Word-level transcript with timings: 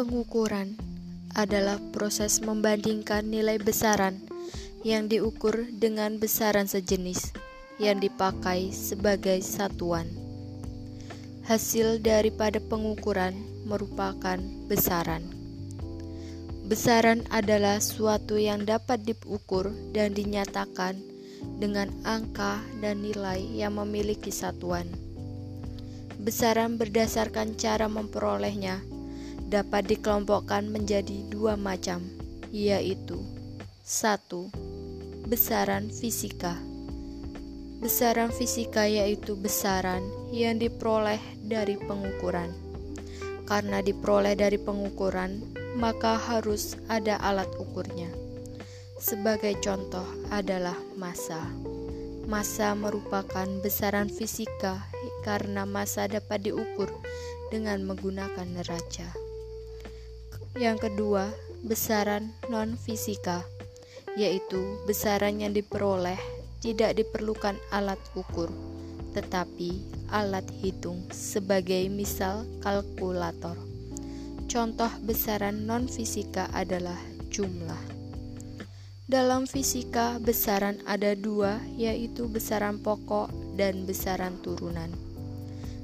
Pengukuran 0.00 0.80
adalah 1.36 1.76
proses 1.92 2.40
membandingkan 2.40 3.20
nilai 3.20 3.60
besaran 3.60 4.16
yang 4.80 5.12
diukur 5.12 5.68
dengan 5.76 6.16
besaran 6.16 6.64
sejenis 6.64 7.36
yang 7.76 8.00
dipakai 8.00 8.72
sebagai 8.72 9.44
satuan. 9.44 10.08
Hasil 11.44 12.00
daripada 12.00 12.64
pengukuran 12.64 13.36
merupakan 13.68 14.40
besaran. 14.72 15.20
Besaran 16.64 17.20
adalah 17.28 17.76
suatu 17.84 18.40
yang 18.40 18.64
dapat 18.64 19.04
diukur 19.04 19.68
dan 19.92 20.16
dinyatakan 20.16 20.96
dengan 21.60 21.92
angka 22.08 22.64
dan 22.80 23.04
nilai 23.04 23.44
yang 23.52 23.76
memiliki 23.76 24.32
satuan. 24.32 24.88
Besaran 26.24 26.80
berdasarkan 26.80 27.60
cara 27.60 27.84
memperolehnya 27.84 28.89
dapat 29.50 29.90
dikelompokkan 29.90 30.70
menjadi 30.70 31.26
dua 31.26 31.58
macam, 31.58 32.06
yaitu 32.54 33.18
satu, 33.82 34.46
Besaran 35.30 35.90
fisika 35.94 36.58
Besaran 37.78 38.34
fisika 38.34 38.82
yaitu 38.90 39.38
besaran 39.38 40.02
yang 40.34 40.58
diperoleh 40.58 41.22
dari 41.46 41.78
pengukuran. 41.78 42.50
Karena 43.46 43.78
diperoleh 43.78 44.34
dari 44.34 44.58
pengukuran, 44.58 45.42
maka 45.78 46.18
harus 46.18 46.74
ada 46.90 47.16
alat 47.22 47.46
ukurnya. 47.62 48.10
Sebagai 48.98 49.54
contoh 49.62 50.04
adalah 50.34 50.76
massa. 50.98 51.46
Massa 52.26 52.74
merupakan 52.74 53.46
besaran 53.62 54.10
fisika 54.10 54.82
karena 55.22 55.62
massa 55.62 56.10
dapat 56.10 56.42
diukur 56.42 56.90
dengan 57.54 57.86
menggunakan 57.86 58.50
neraca. 58.50 59.29
Yang 60.58 60.90
kedua, 60.90 61.30
besaran 61.62 62.34
non-fisika, 62.50 63.46
yaitu 64.18 64.82
besaran 64.82 65.38
yang 65.38 65.54
diperoleh 65.54 66.18
tidak 66.58 66.98
diperlukan 66.98 67.54
alat 67.70 68.02
ukur, 68.18 68.50
tetapi 69.14 69.78
alat 70.10 70.42
hitung 70.58 71.06
sebagai 71.14 71.86
misal 71.86 72.42
kalkulator. 72.66 73.54
Contoh 74.50 74.90
besaran 75.06 75.70
non-fisika 75.70 76.50
adalah 76.50 76.98
jumlah. 77.30 77.78
Dalam 79.10 79.46
fisika, 79.46 80.18
besaran 80.18 80.82
ada 80.86 81.14
dua, 81.18 81.58
yaitu 81.74 82.26
besaran 82.26 82.78
pokok 82.78 83.30
dan 83.54 83.86
besaran 83.86 84.38
turunan. 84.42 85.09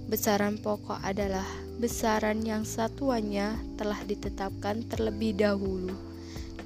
Besaran 0.06 0.62
pokok 0.62 1.02
adalah 1.02 1.46
besaran 1.82 2.38
yang 2.46 2.62
satuannya 2.62 3.58
telah 3.74 3.98
ditetapkan 4.06 4.86
terlebih 4.86 5.34
dahulu 5.34 5.90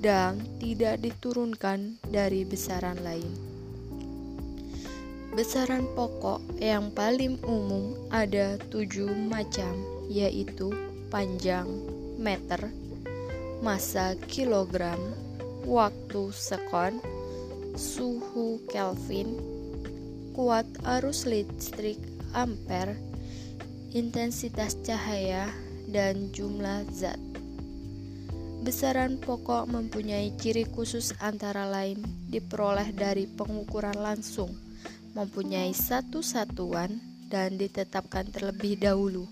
dan 0.05 0.37
tidak 0.61 1.01
diturunkan 1.01 1.97
dari 2.05 2.45
besaran 2.45 3.01
lain. 3.01 3.33
Besaran 5.33 5.89
pokok 5.97 6.61
yang 6.61 6.93
paling 6.93 7.41
umum 7.41 7.97
ada 8.13 8.61
tujuh 8.69 9.09
macam, 9.09 9.73
yaitu 10.13 10.69
panjang 11.09 11.65
meter, 12.21 12.69
massa 13.65 14.21
kilogram, 14.29 15.01
waktu 15.65 16.29
sekon, 16.37 17.01
suhu 17.73 18.61
Kelvin, 18.69 19.41
kuat 20.37 20.69
arus 21.01 21.25
listrik 21.25 21.97
ampere, 22.37 23.10
intensitas 23.91 24.79
cahaya, 24.87 25.51
dan 25.91 26.31
jumlah 26.31 26.87
zat. 26.95 27.19
Besaran 28.61 29.19
pokok 29.19 29.67
mempunyai 29.67 30.37
ciri 30.39 30.69
khusus 30.69 31.17
antara 31.19 31.67
lain 31.67 31.99
diperoleh 32.29 32.95
dari 32.95 33.27
pengukuran 33.27 33.97
langsung, 33.99 34.53
mempunyai 35.17 35.75
satu 35.75 36.23
satuan, 36.23 37.01
dan 37.31 37.59
ditetapkan 37.59 38.29
terlebih 38.31 38.79
dahulu. 38.79 39.25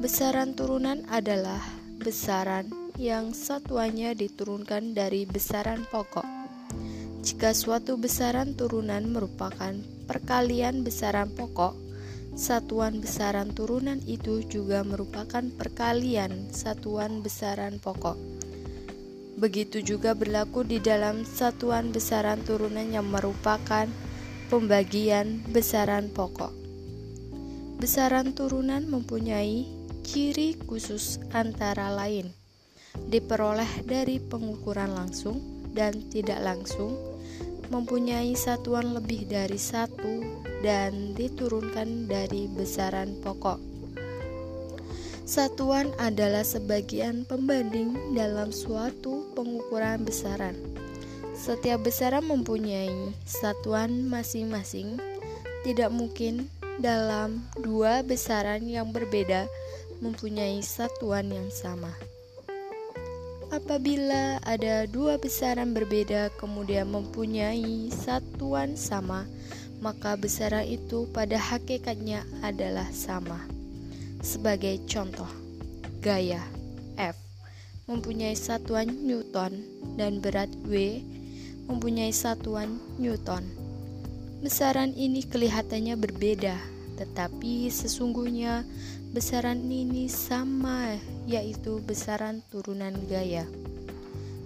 Besaran 0.00 0.52
turunan 0.56 1.04
adalah 1.08 1.60
besaran 2.02 2.68
yang 3.00 3.32
satuannya 3.36 4.16
diturunkan 4.16 4.96
dari 4.96 5.24
besaran 5.24 5.84
pokok. 5.88 6.24
Jika 7.24 7.52
suatu 7.52 8.00
besaran 8.00 8.56
turunan 8.56 9.06
merupakan 9.06 9.72
perkalian 10.08 10.82
besaran 10.82 11.30
pokok, 11.30 11.85
Satuan 12.36 13.00
besaran 13.00 13.56
turunan 13.56 13.96
itu 14.04 14.44
juga 14.44 14.84
merupakan 14.84 15.40
perkalian 15.40 16.52
satuan 16.52 17.24
besaran 17.24 17.80
pokok. 17.80 18.20
Begitu 19.40 19.80
juga 19.80 20.12
berlaku 20.12 20.60
di 20.60 20.76
dalam 20.76 21.24
satuan 21.24 21.96
besaran 21.96 22.44
turunan 22.44 22.92
yang 22.92 23.08
merupakan 23.08 23.88
pembagian 24.52 25.40
besaran 25.48 26.12
pokok. 26.12 26.52
Besaran 27.80 28.36
turunan 28.36 28.84
mempunyai 28.84 29.64
ciri 30.04 30.60
khusus 30.68 31.16
antara 31.32 31.88
lain 31.88 32.36
diperoleh 33.08 33.88
dari 33.88 34.20
pengukuran 34.20 34.92
langsung 34.92 35.40
dan 35.72 36.04
tidak 36.12 36.40
langsung, 36.40 36.96
mempunyai 37.68 38.32
satuan 38.38 38.94
lebih 38.96 39.26
dari 39.26 39.58
satu 39.58 40.22
dan 40.64 41.14
diturunkan 41.14 42.08
dari 42.08 42.48
besaran 42.50 43.18
pokok. 43.20 43.58
Satuan 45.26 45.90
adalah 45.98 46.46
sebagian 46.46 47.26
pembanding 47.26 48.14
dalam 48.14 48.54
suatu 48.54 49.26
pengukuran 49.34 50.06
besaran. 50.06 50.54
Setiap 51.34 51.82
besaran 51.82 52.22
mempunyai 52.24 53.10
satuan 53.26 54.06
masing-masing. 54.06 55.02
Tidak 55.66 55.90
mungkin 55.90 56.46
dalam 56.78 57.42
dua 57.58 58.06
besaran 58.06 58.62
yang 58.70 58.94
berbeda 58.94 59.50
mempunyai 59.98 60.62
satuan 60.62 61.26
yang 61.26 61.50
sama. 61.50 61.90
Apabila 63.54 64.42
ada 64.42 64.90
dua 64.90 65.22
besaran 65.22 65.70
berbeda 65.70 66.34
kemudian 66.34 66.90
mempunyai 66.90 67.94
satuan 67.94 68.74
sama, 68.74 69.22
maka 69.78 70.18
besaran 70.18 70.66
itu 70.66 71.06
pada 71.14 71.38
hakikatnya 71.38 72.26
adalah 72.42 72.90
sama. 72.90 73.38
Sebagai 74.18 74.82
contoh, 74.90 75.30
gaya 76.02 76.42
F 76.98 77.14
mempunyai 77.86 78.34
satuan 78.34 78.90
Newton 79.06 79.62
dan 79.94 80.18
berat 80.18 80.50
W 80.66 80.98
mempunyai 81.70 82.10
satuan 82.10 82.82
Newton. 82.98 83.46
Besaran 84.42 84.90
ini 84.98 85.22
kelihatannya 85.22 85.94
berbeda, 85.94 86.58
tetapi 86.96 87.68
sesungguhnya 87.68 88.64
besaran 89.12 89.62
ini 89.68 90.08
sama, 90.08 90.96
yaitu 91.28 91.80
besaran 91.84 92.42
turunan 92.50 92.92
gaya. 93.08 93.46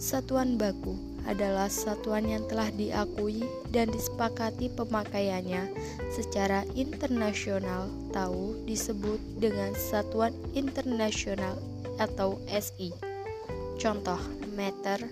Satuan 0.00 0.56
baku 0.56 0.96
adalah 1.28 1.68
satuan 1.68 2.24
yang 2.24 2.44
telah 2.48 2.72
diakui 2.72 3.44
dan 3.68 3.92
disepakati 3.92 4.72
pemakaiannya 4.72 5.68
secara 6.08 6.64
internasional 6.72 7.92
tahu 8.10 8.56
disebut 8.64 9.20
dengan 9.36 9.76
satuan 9.76 10.32
internasional 10.56 11.54
atau 12.00 12.40
SI. 12.48 12.90
Contoh 13.76 14.20
meter, 14.56 15.04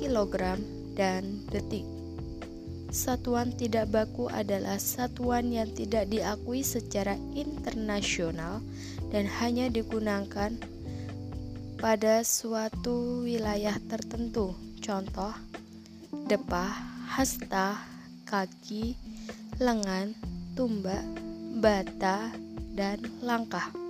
kilogram, 0.00 0.60
dan 0.96 1.44
detik. 1.52 1.93
Satuan 2.94 3.50
tidak 3.50 3.90
baku 3.90 4.30
adalah 4.30 4.78
satuan 4.78 5.50
yang 5.50 5.66
tidak 5.74 6.06
diakui 6.14 6.62
secara 6.62 7.18
internasional 7.34 8.62
dan 9.10 9.26
hanya 9.42 9.66
digunakan 9.66 10.54
pada 11.82 12.22
suatu 12.22 13.26
wilayah 13.26 13.74
tertentu. 13.90 14.54
Contoh, 14.78 15.34
depah, 16.30 16.70
hasta, 17.10 17.82
kaki, 18.30 18.94
lengan, 19.58 20.14
tumbak, 20.54 21.02
bata, 21.58 22.30
dan 22.78 23.02
langkah. 23.18 23.83